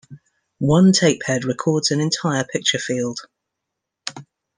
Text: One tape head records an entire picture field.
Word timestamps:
One 0.57 0.93
tape 0.93 1.21
head 1.27 1.43
records 1.45 1.91
an 1.91 1.99
entire 2.01 2.43
picture 2.43 2.79
field. 2.79 3.19